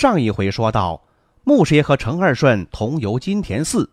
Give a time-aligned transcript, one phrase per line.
[0.00, 1.02] 上一回说到，
[1.44, 3.90] 穆师爷和程二顺同游金田寺，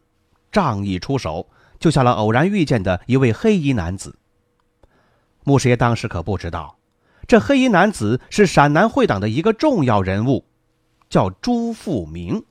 [0.54, 1.50] 仗义出手，
[1.82, 4.18] 救下了偶然遇见的一位黑衣男子。
[5.44, 6.78] 穆师爷当时可不知道，
[7.28, 10.46] 这黑衣男子是陕南会党的一个重要人物，
[11.10, 12.42] 叫朱富明。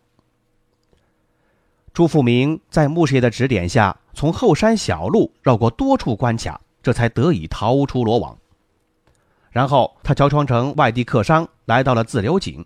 [1.94, 8.36] 朱富明在穆师爷的指点下，从后山小路绕过多处关卡，这才得以逃出罗网。
[9.50, 12.62] 然后他乔装成外地客商，来到了自流井。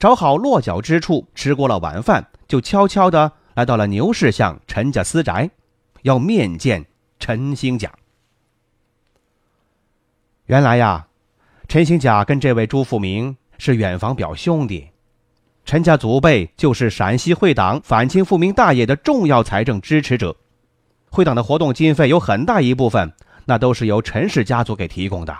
[0.00, 5.50] 找好落脚之处，吃过了晚饭，就悄悄地来到了牛市巷陈家私宅，
[6.00, 6.86] 要面见
[7.18, 7.92] 陈兴甲。
[10.46, 11.06] 原来呀，
[11.68, 14.88] 陈兴甲跟这位朱富明是远房表兄弟，
[15.66, 20.34] 陈家祖辈就是陕西会党反清复明大业的重要财政支持者，
[21.10, 23.12] 会党的活动经费有很大一部分，
[23.44, 25.36] 那都是由陈氏家族给提供的。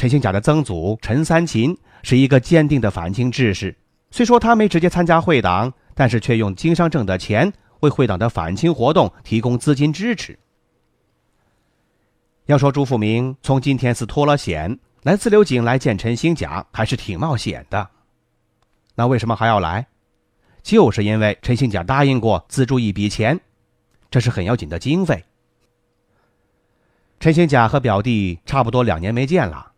[0.00, 1.76] 陈兴甲的曾祖陈三秦。
[2.02, 3.76] 是一个坚定的反清志士，
[4.10, 10.38] 虽说他没直接参加会党，但是却用经商挣的钱为会党的反清活动提供资金支持。
[12.46, 17.86] 要说朱富明从金田寺脱了险来自流井来见陈兴甲，还是挺冒险的。
[18.94, 19.86] 那为什么还要来？
[20.62, 23.38] 就是因为陈兴甲答应过资助一笔钱，
[24.10, 25.22] 这是很要紧的经费。
[27.18, 29.69] 陈兴甲和表弟差不多两年没见了。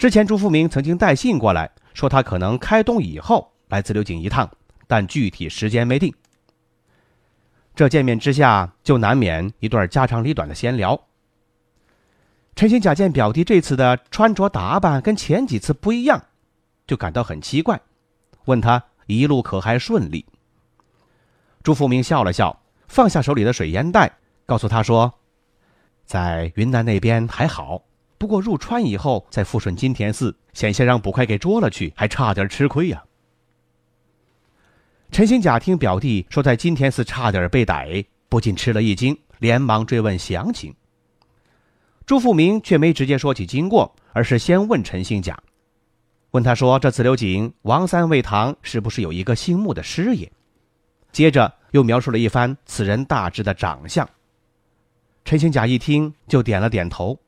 [0.00, 4.50] 之前朱富明曾经带信过来，说他可能开冬以后来自流井一趟，
[4.86, 6.10] 但具体时间没定。
[7.74, 10.98] 这见面之下，就难免一段家长里短的闲聊。
[12.56, 16.24] 陈兴甲见表弟这次的穿着打扮跟前几次不一样，
[16.86, 17.78] 就感到很奇怪，
[18.46, 20.24] 问他一路可还顺利。
[21.62, 24.10] 朱富明笑了笑，放下手里的水烟袋，
[24.46, 25.12] 告诉他说
[26.06, 27.82] ：“在云南那边还好。”
[28.20, 33.02] 不过入川以后，在富顺金田寺险些让捕快给捉了去，还差点吃亏呀。
[35.10, 40.74] 陈兴甲听表弟说在金田寺差点被逮，不禁吃了一惊，连忙追问详情。
[42.04, 45.42] 朱富明却没直接说起经过，而是先问陈兴甲，
[46.32, 50.30] 问他说：“这紫流井王三味堂是不是有一个姓穆的师爷？”
[51.10, 54.06] 接着又描述了一番此人大致的长相。
[55.24, 57.18] 陈兴甲一听就点了点头。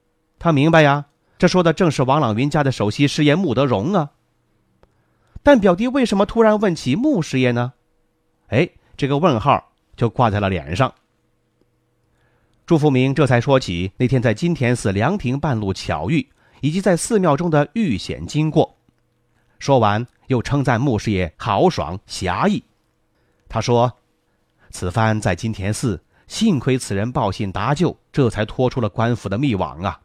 [0.43, 1.07] 他明白呀，
[1.39, 4.11] 这说的正是王朗云家的首席师爷穆德荣啊。
[5.41, 7.75] 但表弟为什么突然问起穆师爷呢？
[8.49, 10.93] 哎，这个问号就挂在了脸上。
[12.67, 16.29] 朱福明这才说起那天在金田寺凉亭半路巧遇，
[16.61, 18.77] 以及在寺庙中的遇险经过。
[19.61, 22.65] 说完，又称赞穆师爷豪爽侠义。
[23.49, 23.93] 他说
[24.71, 30.01] ：“此番在金田寺，幸亏此人报信搭救，这才脱出了官府的密网啊。”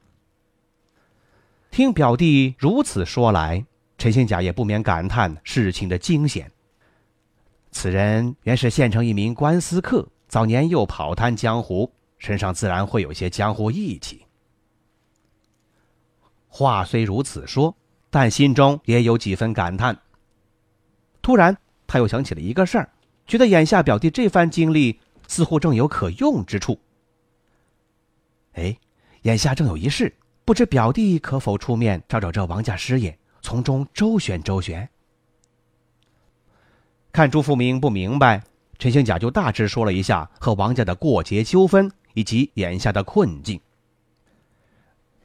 [1.77, 3.63] 听表弟如此说来，
[3.99, 6.51] 陈兴甲也不免感叹事情的惊险。
[7.69, 14.25] 此人原是县城一名官司客，早年又跑滩江湖，身上自然会有些江湖义气。
[16.47, 17.77] 话虽如此说，
[18.09, 19.95] 但心中也有几分感叹。
[21.21, 21.55] 突然，
[21.85, 22.89] 他又想起了一个事儿，
[23.27, 26.79] 觉得眼下表弟这番经历似乎正有可用之处。
[28.53, 28.75] 哎，
[29.21, 30.11] 眼下正有一事。
[30.47, 34.87] 不知表弟可否出面找找这王家师爷，从中周旋周旋？
[37.11, 38.41] 看朱富明不明白，
[38.79, 43.59] 陈兴甲就大致说了一下和王家的过节纠纷以及眼下的困境。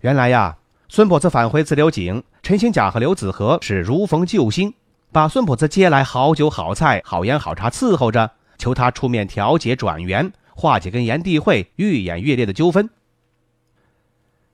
[0.01, 4.75] 原来呀，孙婆子返回自流井，陈兴甲和刘子和是如逢救星，
[5.13, 12.91] 把孙婆子接来好酒好菜好烟好茶伺候着，求他出面调解转缘，化解跟炎帝会愈演愈烈的纠纷。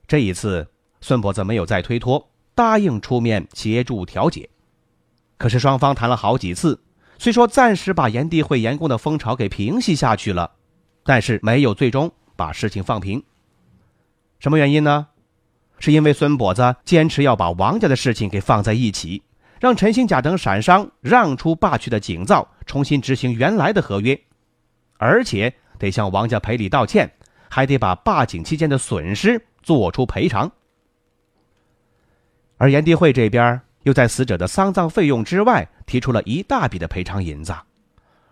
[0.09, 0.67] 这一次，
[1.01, 4.49] 孙婆子没有再推脱，答应出面协助调解。
[5.37, 6.81] 可是双方谈了好几次，
[7.19, 10.49] 虽说暂时把炎帝会严公的风潮给平息下去了，
[11.03, 13.23] 但是没有最终把事情放平。
[14.39, 15.09] 什么原因呢？
[15.77, 19.21] 是因为孙跛子坚持要把王家的事情给放在一起，
[19.59, 24.19] 让陈兴甲等陕商让出霸区的井灶，重新执行原来的合约，
[24.97, 27.13] 而且得向王家赔礼道歉，
[27.47, 29.45] 还得把霸井期间的损失。
[29.69, 30.51] 做出赔偿，
[32.57, 37.53] 而炎帝会这边又在死者的丧葬费用之外提出了一大笔的赔偿银子，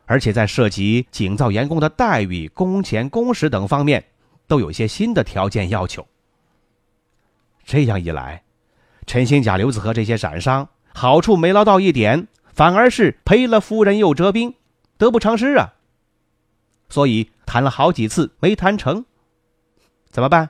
[0.08, 4.04] 而且在涉及井造员工的待遇、工钱、工时等方面，
[4.48, 6.08] 都有些新的条件要求。
[7.64, 8.42] 这样一来，
[9.06, 14.56] 陈兴甲、刘子和这些闪商好处没捞到一点，反而是赔了夫人又折兵，
[14.98, 15.76] 得不偿失啊！
[16.90, 19.06] 所以谈了好几次没谈成，
[20.10, 20.50] 怎么办？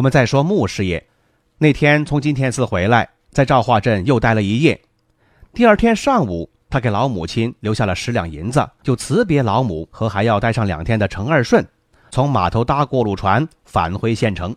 [0.00, 1.06] 我们再说穆师爷，
[1.58, 4.80] 那天从金天寺回来，在赵化镇又待了一夜。
[5.52, 11.68] 第二天上午，他给老母亲留下了十两银子，就辞别老母和还要待上两天的程二顺，
[12.10, 14.56] 从码头搭过路船返回县城。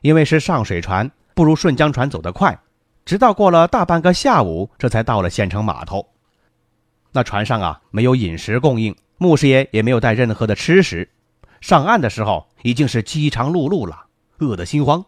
[0.00, 2.58] 因为是上水船，不如顺江船走得快，
[3.04, 6.08] 直到过了大半个下午，这才到了县城码头。
[7.12, 11.06] 那船上啊，没有饮食供应，穆师爷也没有带任何的吃食。
[11.60, 14.05] 上岸的时候已经是饥肠辘辘了，
[14.38, 15.04] 饿得心慌。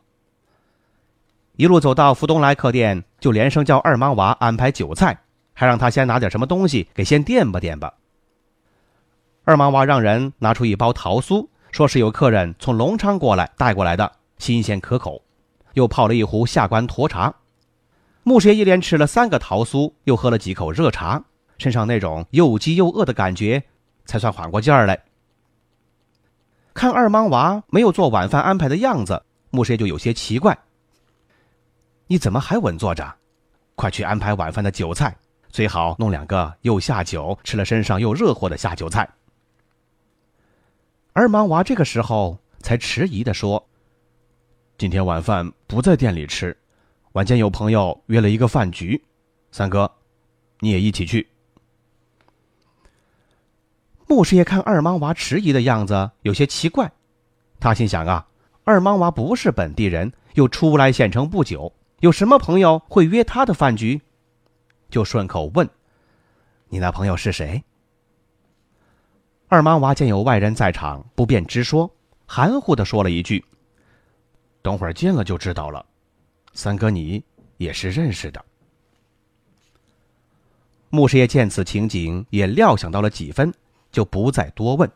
[1.56, 5.18] 一路走到福东来客店，就连声叫二莽娃安排酒菜，
[5.54, 7.94] 还让他先拿点什么东西给先垫吧垫吧。
[9.44, 15.22] 二莽娃让人拿出一包桃酥，说是有客人从隆昌过来带过来的，新鲜可口。
[15.74, 17.34] 又泡了一壶下关沱茶。
[18.24, 21.22] 穆师爷一连吃了三个桃酥，又喝了几口热茶，
[21.56, 23.62] 身上那种又饥又饿的感觉
[24.04, 25.00] 才算缓过劲儿来。
[26.78, 29.20] 看二莽娃没有做晚饭安排的样子，
[29.50, 30.56] 穆师爷就有些奇怪。
[32.06, 33.16] 你怎么还稳坐着？
[33.74, 35.16] 快去安排晚饭的酒菜，
[35.50, 39.10] 最好弄两个又下酒、吃了身上又热乎的下酒菜。
[41.14, 43.68] 二莽娃这个时候才迟疑的说
[44.78, 46.56] ：“今天晚饭不在店里吃，
[47.14, 49.04] 晚间有朋友约了一个饭局，
[49.50, 49.90] 三哥，
[50.60, 51.28] 你也一起去。”
[54.08, 56.90] 穆师爷看二莽娃迟疑的样子，有些奇怪。
[57.60, 58.26] 他心想啊，
[58.64, 61.70] 二莽娃不是本地人，又出来县城不久，
[62.00, 64.00] 有什么朋友会约他的饭局？
[64.88, 65.68] 就顺口问
[66.70, 67.62] ：“你那朋友是谁？”
[69.48, 71.90] 二莽娃见有外人在场，不便直说，
[72.24, 73.44] 含糊的说了一句
[74.62, 75.84] ：“等会儿见了就知道了。”
[76.54, 77.22] 三哥，你
[77.58, 78.42] 也是认识的。
[80.88, 83.52] 穆师爷见此情景，也料想到了几分。
[83.98, 84.88] 就不再多问，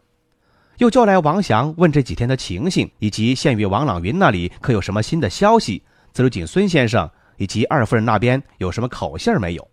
[0.79, 5.83] 又叫来王祥问这几天的情形，以及县尉王朗云那里可有什么新的消息？
[6.13, 9.69] 自流井孙先生以及二夫人那边有什么口信没有？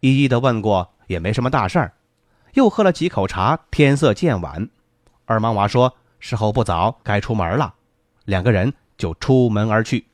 [0.00, 1.92] 一一的问过，也没什么大事儿。
[2.54, 4.66] 又喝了几口茶，天色渐晚，
[5.26, 7.74] 二莽娃说时候不早，该出门了。
[8.24, 10.06] 两个人就出门而去，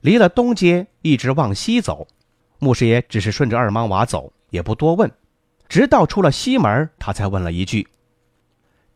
[0.00, 2.08] 离了东街，一直往西走。
[2.58, 5.12] 穆师爷只是顺着二莽娃走，也不多问。
[5.74, 7.88] 直到出了西门，他才问了一句：“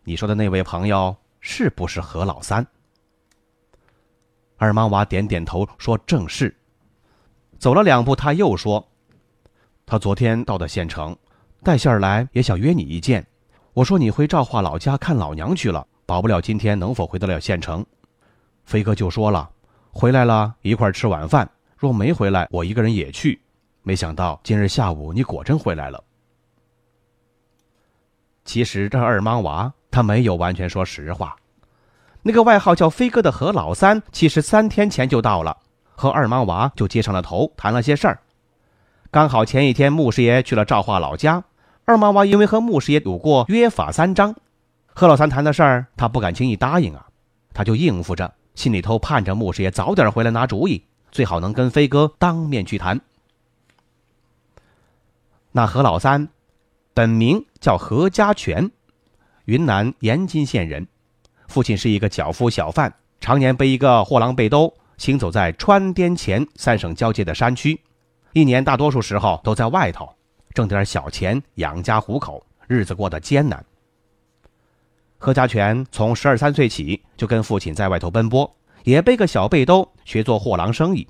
[0.06, 2.64] 你说的那位朋友是不是何老三？”
[4.56, 6.54] 二莽娃点点头，说：“正是。”
[7.58, 8.88] 走了两步，他又说
[9.86, 11.16] ：“他昨天到的县城，
[11.64, 13.26] 带信儿来，也想约你一见。
[13.72, 17.84] 我说你回赵化老家看老娘去了，保不了今天能否回得了县城。
[18.66, 19.50] 飞哥就说了，
[19.90, 21.44] 回来了一块吃晚饭；
[21.76, 23.40] 若没回来，我一个人也去。
[23.82, 26.00] 没想到今日下午你果真回来了。”
[28.48, 31.36] 其实这二莽娃他没有完全说实话，
[32.22, 35.58] 那个外号叫飞哥的何老三，其实三天前就到了，
[35.94, 38.20] 和二莽娃就接上了头，谈了些事儿。
[39.10, 41.44] 刚好前一天穆师爷去了赵化老家，
[41.84, 44.34] 二莽娃因为和穆师爷有过约法三章，
[44.94, 47.06] 何老三谈的事儿他不敢轻易答应啊，
[47.52, 52.98] 他就应付着，心里头盼着穆师爷早点回来拿主意，最好能跟飞哥当面去谈。
[55.52, 56.30] 那何老三。
[56.98, 58.72] 本名叫何家全，
[59.44, 60.84] 云南延津县人，
[61.46, 67.80] 父亲是一个脚夫小贩，常年背一个货郎背兜，行走在川滇黔三省交界的山区，
[68.32, 70.12] 一年大多数时候都在外头
[70.52, 73.64] 挣点小钱养家糊口，日子过得艰难。
[75.18, 81.06] 何家全从十二三岁起就跟父亲在外头奔波，也背个小背兜学做货郎生意，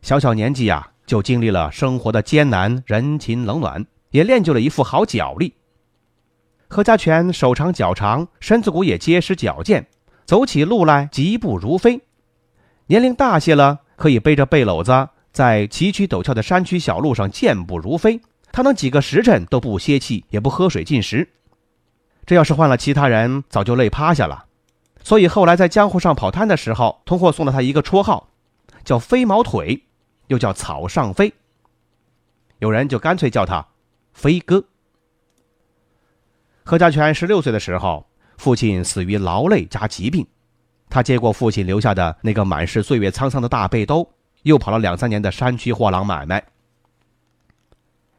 [0.00, 3.84] 小小年纪呀就经历了生活的艰难，人情冷暖。
[4.10, 5.54] 也练就了一副好脚力。
[6.68, 9.86] 何家全手长脚长，身子骨也结实矫健，
[10.24, 12.00] 走起路来疾步如飞；
[12.86, 18.20] 年龄大些了，可以背着背篓子在崎岖陡峭的山区小路上健步如飞。
[18.50, 21.28] 他能几个时辰都不歇气，也不喝水进食。
[22.26, 24.46] 这要是换了其他人，早就累趴下了。
[25.02, 28.28] 所以后来在江湖上跑摊的时候，通货送了他一个绰号，
[28.84, 29.84] 叫“飞毛腿”，
[30.28, 31.32] 又叫“草上飞”。
[32.58, 33.66] 有人就干脆叫他
[34.18, 34.64] “飞哥”。
[36.66, 38.04] 何家全十六岁的时候，
[38.36, 40.26] 父亲死于劳累加疾病，
[40.90, 44.10] 他接过父亲留下的那个满是岁月沧桑的大背兜，
[44.42, 46.44] 又跑了两三年的山区货郎买卖。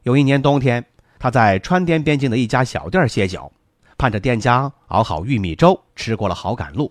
[0.03, 0.85] 有一年冬天，
[1.19, 3.51] 他在川滇边境的一家小店歇脚。
[3.97, 6.89] 盼着店家熬好玉米粥，吃过了好赶路。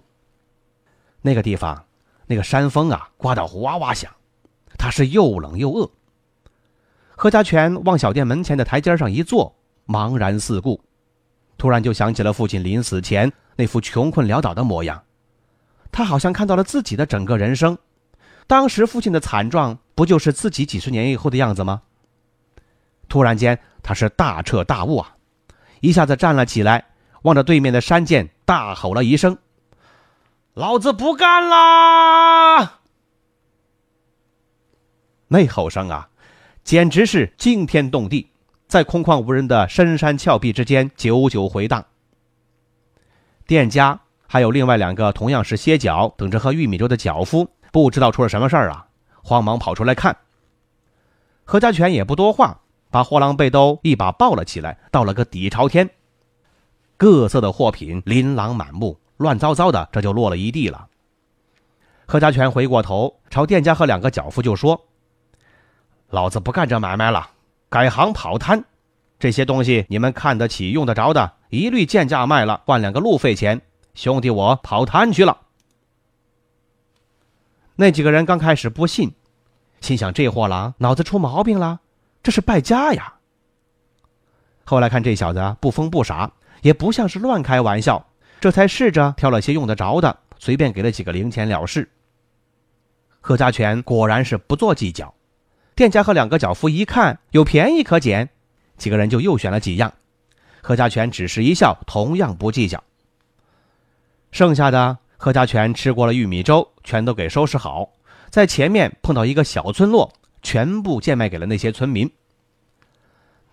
[1.22, 1.86] 那个地方，
[2.26, 4.12] 那个山风啊，刮得哇哇响，
[4.76, 5.90] 他是又冷又饿。
[7.20, 9.52] 何家全往小店门前的台阶上一坐，
[9.88, 10.80] 茫然四顾，
[11.56, 15.02] 突然就想起了父亲临死前那副穷困潦倒的模样。
[15.90, 17.76] 他好像看到了自己的整个人生，
[18.46, 21.82] 当时父亲的惨状，不就是自己几十年以后的样子吗？
[23.08, 25.16] 突然间，他是大彻大悟啊，
[25.80, 26.84] 一下子站了起来。
[27.22, 29.37] 望着对面的山涧，大吼了一声
[30.54, 32.78] ：“老子不干啦！”
[35.26, 36.10] 那吼声啊，
[36.68, 38.28] 简直是惊天动地，
[38.66, 41.82] 在空旷无人的深山峭壁之间久久回荡。
[43.46, 48.87] 店家还有另外两个同样是歇脚等着喝玉米粥的脚夫，不知道出了什么事儿啊，
[49.22, 50.14] 慌忙跑出来看。
[51.42, 52.60] 何家全也不多话，
[52.90, 55.88] 把货郎背兜一把抱了起来，倒了个底朝天。
[56.98, 60.87] 各色的货品琳琅满目，乱糟糟的，这就落了一地了。
[62.04, 64.78] 何家全回过头，朝店家和两个脚夫就说
[66.10, 67.30] ：“老子不干这买卖了，
[67.68, 68.64] 改行跑摊。
[69.18, 73.60] 这些东西你们看得起、用得着的，一律贱价卖了，换两个路费钱。
[73.94, 75.38] 兄弟，我跑摊去了。”
[77.76, 79.12] 那几个人刚开始不信，
[79.80, 81.80] 心想这货郎脑子出毛病了，
[82.22, 83.14] 这是败家呀。
[84.64, 86.32] 后来看这小子不疯不傻。
[86.62, 88.04] 也不像是乱开玩笑，
[88.40, 91.88] 这才试着挑了些用得着的，随便给了几个零钱了事。
[93.20, 95.14] 何家全果然是不做计较，
[95.78, 98.30] 店家和两个脚夫一看有便宜可捡，
[98.76, 99.94] 几个人就又选了几样，
[100.61, 102.82] 何家全只是一笑，同样不计较。
[104.32, 107.90] 剩下的何家全吃过了玉米粥，全都给收拾好，
[108.28, 112.11] 在前面碰到一个小村落，全部贱卖给了那些村民。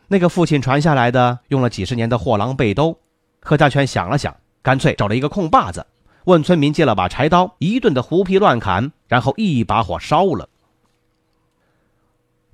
[0.08, 2.98] 那个父亲传下来的用了几十年的货郎背兜，
[3.40, 5.86] 何家全想了想，干脆找了一个空坝子，
[6.24, 10.50] 问村民借了把柴刀，一顿的胡劈乱砍，然后一把火烧了。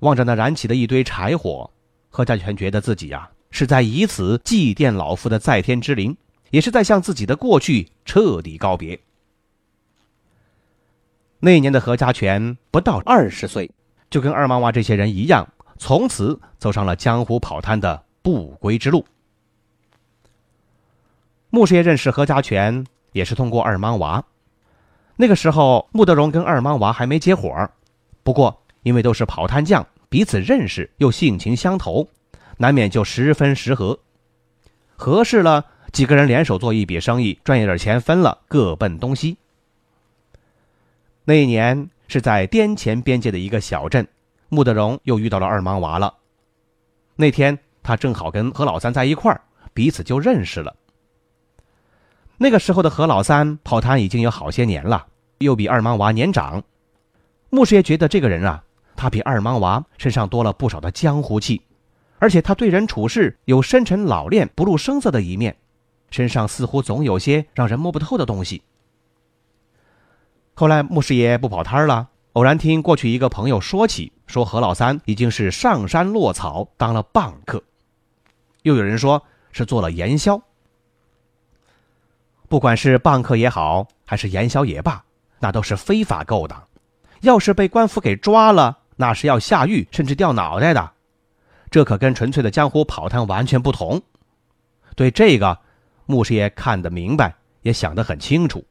[0.02, 1.70] 望着那燃起的一堆柴火，
[2.10, 6.16] 何家全觉得自己呀是在以此祭奠老父的在天之灵，
[6.50, 8.98] 也是在向自己的过去彻底告别。
[11.38, 13.70] 那年的何家全不到二十岁，
[14.10, 15.48] 就跟二毛娃这些人一样。
[15.78, 19.04] 从此走上了江湖跑摊的不归之路。
[21.50, 24.24] 穆师爷认识何家全也是通过二莽娃。
[25.16, 27.68] 那个时候，穆德荣跟二莽娃还没结伙，
[28.22, 32.06] 不过因为都是跑摊匠，彼此认识又性情相投，
[32.58, 33.98] 难免就十分适合。
[34.94, 39.38] 合适了，几个人联手做一笔生意，赚一点钱分了，各奔东西。
[41.24, 44.06] 那一年是在滇黔边界的一个小镇。
[44.50, 46.12] 穆德荣又遇到了二莽娃了。
[47.16, 49.40] 那天他正好跟何老三在一块儿，
[49.72, 50.76] 彼此就认识了。
[52.36, 55.06] 那个时候的何老三跑摊已经有好些年了，
[55.38, 56.62] 又比二莽娃年长。
[57.48, 58.62] 穆师爷觉得这个人啊，
[59.02, 61.60] 他比二莽娃身上多了不少的江湖气，
[62.20, 65.56] 而且他对人处事有深沉老练、不露声色的一面，
[66.08, 68.62] 身上似乎总有些让人摸不透的东西。
[70.54, 72.10] 后来穆师爷不跑摊了。
[72.34, 77.60] 偶然听过去一个朋友说起，说何老三已经是上山落草当了棒客，
[78.62, 80.40] 又有人说是做了盐销。
[82.48, 85.02] 不管是棒客也好，还是盐销也罢，
[85.40, 86.62] 那都是非法勾当，
[87.22, 90.90] 要是被官府给抓了，那是要下狱甚至掉脑袋的。
[91.70, 94.02] 这可跟纯粹的江湖跑摊完全不同。
[94.94, 95.58] 对这个，
[96.06, 98.64] 穆师爷看得明白，也想得很清楚。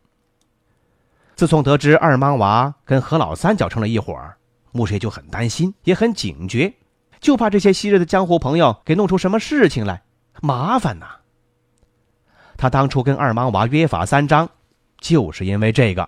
[1.35, 4.37] 自从得知二莽娃跟何老三搅成了一伙儿，
[4.71, 6.71] 穆师爷就很担心，也很警觉，
[7.19, 10.03] 就怕这些昔日的江湖朋友给弄出什么事情来，
[10.41, 11.07] 麻烦呐。
[12.57, 14.47] 他当初跟二莽娃约法三章，
[14.99, 16.07] 就是因为这个。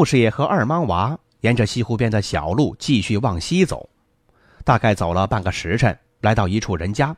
[0.00, 3.86] 穆师爷和二莽娃沿着西湖边的小路继续往西走，
[4.64, 7.14] 大概走了半个时辰，来到一处人家，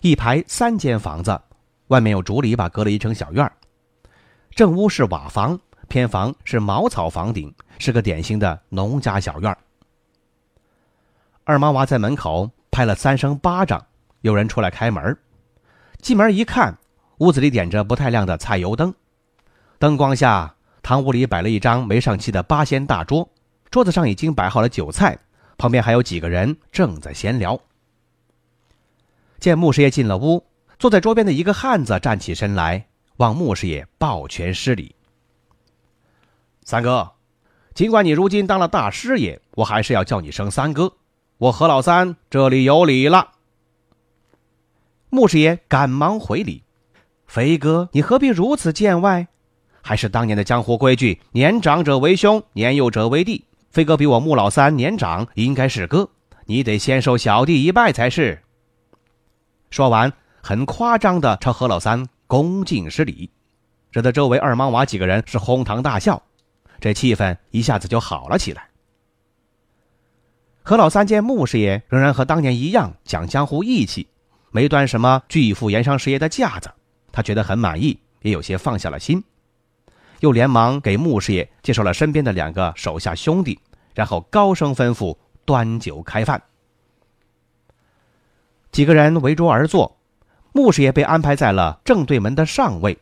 [0.00, 1.40] 一排三间房子，
[1.86, 3.48] 外面有竹篱笆隔了一层小院。
[4.50, 5.56] 正屋是瓦房，
[5.86, 9.56] 偏房是茅草房顶，是个典型的农家小院。
[11.44, 13.86] 二莽娃在门口拍了三声巴掌，
[14.22, 15.16] 有人出来开门。
[16.00, 16.76] 进门一看，
[17.18, 18.92] 屋子里点着不太亮的菜油灯，
[19.78, 20.55] 灯光下，
[20.86, 23.28] 堂屋里摆了一张没上漆的八仙大桌，
[23.72, 25.18] 桌子上已经摆好了酒菜，
[25.58, 27.58] 旁边还有几个人正在闲聊。
[29.40, 30.46] 见穆师爷进了屋，
[30.78, 32.86] 坐在桌边的一个汉子站起身来。
[33.16, 34.94] 望穆师爷抱拳施礼。
[36.62, 37.14] 三哥，
[37.74, 40.92] 尽管你如今当了大师爷，我还是要叫你声三哥。
[41.38, 43.32] 我何老三这里有礼了。
[45.10, 46.62] 穆师爷赶忙回礼
[47.26, 49.26] ：“飞哥，你何必如此见外？
[49.86, 53.44] 还是当年的江湖规矩，年长者为兄，年幼者为弟。
[53.70, 56.10] 飞哥比我穆老三年长，应该是哥，
[56.46, 58.42] 你得先受小弟一拜才是。”
[59.70, 60.12] 说完，
[60.42, 62.04] 很夸张的朝何老三。
[62.26, 63.30] 恭敬施礼，
[63.92, 66.20] 惹得周围二莽娃几个人是哄堂大笑，
[66.80, 68.68] 这气氛一下子就好了起来。
[70.64, 74.08] 何老三见穆师爷仍然和当年一样讲江湖义气，
[74.50, 76.68] 没端什么巨富盐商师爷的架子，
[77.12, 79.22] 他觉得很满意，也有些放下了心，
[80.20, 83.58] 又连忙给穆师爷介绍了身边的两个手下兄弟，
[83.94, 86.42] 然后高声吩咐端酒开饭。
[88.70, 89.96] 几个人围桌而坐。
[90.52, 92.96] 穆师爷被安排在了正对门的上位，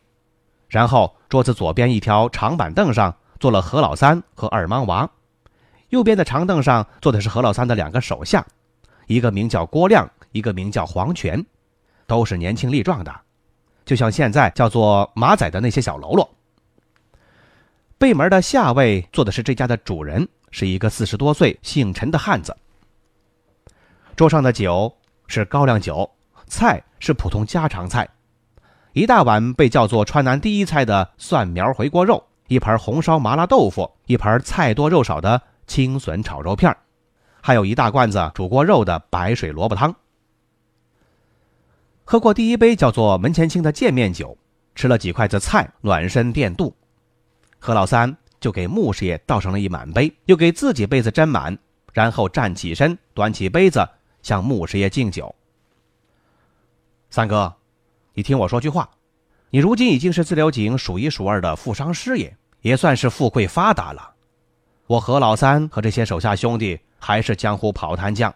[0.68, 5.08] 然后桌子左边一条长板凳上坐了何老三和二莽娃，
[5.90, 8.44] 右边的长凳上坐的是何老三的两个手下，
[9.06, 11.46] 一个名叫郭亮，一个名叫黄泉，
[12.08, 13.20] 都是年轻力壮的，
[13.84, 16.28] 就像现在叫做马仔的那些小喽啰。
[18.04, 22.54] 背门的下位坐的是这家的主人，是一个四十多岁姓陈的汉子。
[24.14, 24.94] 桌上的酒
[25.26, 26.06] 是高粱酒。
[26.46, 28.06] 菜是普通家常菜，
[28.92, 36.76] 一大碗被叫做川南第一菜的蒜苗回锅肉，一盘红烧麻辣豆腐，一盘菜多肉少的青笋炒肉片
[37.40, 39.96] 还有一大罐子煮过肉的白水萝卜汤。
[42.04, 44.36] 喝过第一杯叫做门前清的见面酒，
[44.74, 46.76] 吃了几筷子菜暖身垫肚，
[47.64, 51.56] 何老三就给穆师爷倒上了一满杯，又给自己杯子斟满，
[51.94, 53.88] 然后站起身，端起杯子
[54.20, 55.34] 向穆师爷敬酒。
[57.08, 57.54] 三哥，
[58.12, 58.90] 你听我说句话，
[59.48, 64.12] 你如今已经是自流井数一数二的富商师爷，也算是富贵发达了。
[64.86, 68.34] 我何老三和这些手下兄弟还是江湖跑摊匠，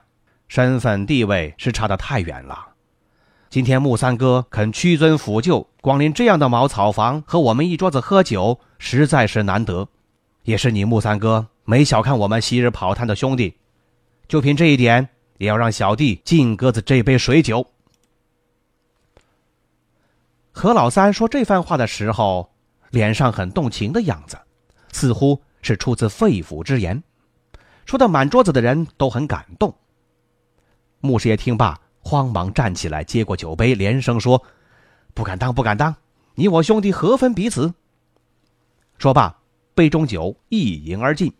[0.49, 2.68] 身份地位是差得太远了。
[3.51, 9.89] 今天穆三哥肯屈尊俯就，光临这样的茅草房和我们一桌子喝酒，实在是难得。
[10.43, 13.55] 也是你穆三哥没小看我们昔日跑摊的兄弟，
[14.29, 15.09] 就凭这一点，
[15.39, 17.67] 也要让小弟敬鸽子这杯水酒。
[20.53, 22.51] 何老三说这番话的时候，
[22.91, 24.39] 脸上很动情的样子，
[24.93, 27.03] 似乎是出自肺腑之言，
[27.87, 29.75] 说的满桌子的人都很感动。
[31.01, 34.43] 穆师爷听罢，慌忙站起来，接过酒杯，连声说
[35.13, 35.95] ：“不敢当，不敢当，
[36.37, 37.75] 你我兄弟何分彼此？”
[38.97, 39.37] 说罢，
[39.75, 41.31] 杯中酒一饮而尽，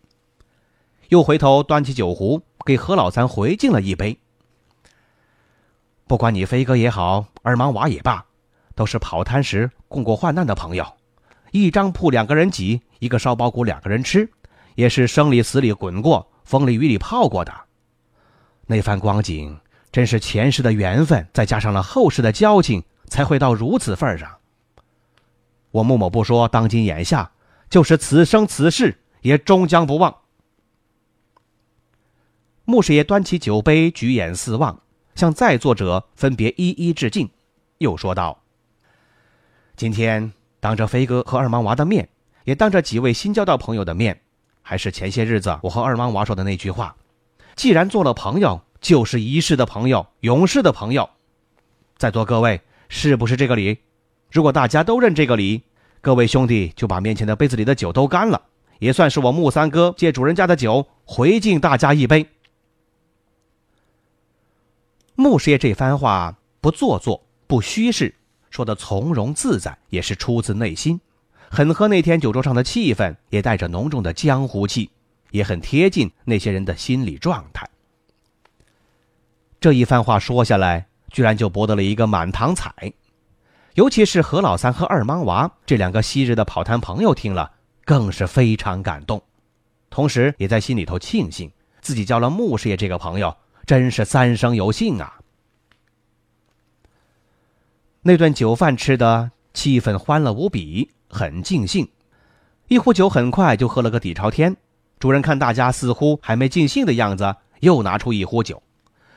[1.07, 4.19] 又回头端起酒壶给何老三回敬了一杯。
[6.05, 8.23] 不管你飞哥也好，二莽娃也罢。
[8.75, 10.85] 都是跑摊时共过患难的朋友，
[11.51, 14.31] 一张铺两个人挤，一个烧包谷两个人吃，
[14.75, 17.51] 也是生里死里滚过，风里雨里泡过的。
[18.67, 19.59] 那番光景，
[19.91, 24.37] 真是前世的缘分，再加上了后世的交情，才会到如此份上。
[25.71, 27.31] 我穆某不说当今眼下，
[27.69, 30.15] 就是此生此世，也终将不忘。
[32.65, 34.81] 穆师爷端起酒杯，举眼四望，
[35.15, 37.29] 向在座者分别一一致敬，
[37.79, 38.43] 又说道。
[39.75, 42.09] 今天当着飞哥和二莽娃的面，
[42.43, 44.21] 也当着几位新交到朋友的面，
[44.61, 46.95] 还是前些日子我和二莽娃说的那句话：
[47.55, 51.09] 既然做了朋友，就是一世的朋友，永世的朋友。
[51.97, 53.77] 在座各位是不是这个理？
[54.31, 55.63] 如果大家都认这个理，
[56.01, 58.41] 各位兄弟就把面前的杯子里的酒都干了，
[58.79, 62.27] 也算是我穆三哥借主人家的酒回敬大家一杯。
[65.15, 68.15] 穆师爷这番话不做作，不虚饰。
[68.49, 71.01] 说的从容自在，也是出自内心，
[71.49, 74.89] 很和那天酒桌上的气氛也带着浓重的江湖气，
[75.31, 77.69] 也很贴近那些人的心理状态。
[79.59, 82.71] 这一番话说下来，居然就博得了一个满堂彩，
[83.73, 87.51] 尤其是何老三和二莽娃这两个昔日的跑摊朋友听了，
[87.83, 89.21] 更是非常感动，
[89.89, 95.19] 同时也在心里头庆幸自己交了穆师爷这个朋友，真是三生有幸啊。
[98.01, 101.85] 那顿酒饭吃的气氛欢乐无比，很尽兴，
[102.69, 104.55] 一壶酒很快就喝了个底朝天。
[104.99, 108.63] 主人看大家似乎还没尽兴的样子，又拿出一壶酒。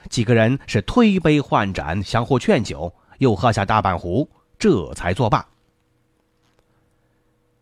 [0.08, 5.46] 几个人是推杯换盏，相互劝酒，又喝下大半壶，这才作罢。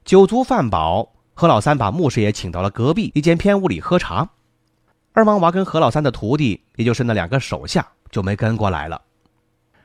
[0.05, 4.29] 酒足饭饱，何老三把穆师爷请到了隔壁一间偏屋里喝茶。
[5.13, 9.01] 二莽娃跟何老三的徒弟，也就是那两个手下，就没跟过来了。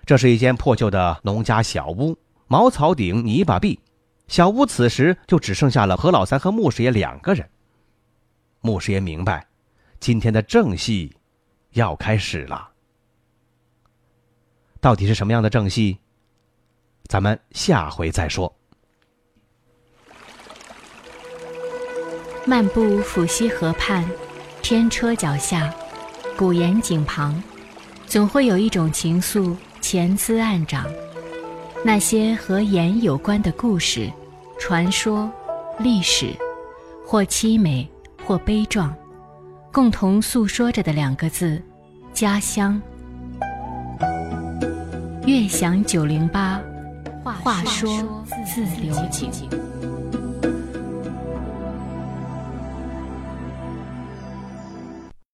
[0.05, 3.79] 这是一间破旧的农家小屋，茅草顶，泥巴壁。
[4.27, 7.47] 小屋此时就只剩下了何老三和穆师爷两个人。
[8.61, 9.45] 穆师爷明白，
[9.99, 11.15] 今天的正戏。
[11.75, 12.69] 要开始了，
[14.79, 15.97] 到底是什么样的正戏？
[17.03, 18.53] 咱们下回再说。
[22.45, 24.09] 漫步抚溪河畔，
[24.61, 25.73] 天车脚下，
[26.38, 27.43] 古岩井旁，
[28.05, 30.89] 总会有一种情愫潜滋暗长。
[31.83, 34.09] 那些和盐有关的故事、
[34.57, 35.29] 传说、
[35.79, 36.33] 历史，
[37.05, 37.85] 或凄美，
[38.25, 38.95] 或悲壮。
[39.75, 41.61] 共同诉说着的两个字：
[42.13, 42.81] 家乡。
[45.25, 46.61] 悦享九零八，
[47.25, 49.29] 话说自流井。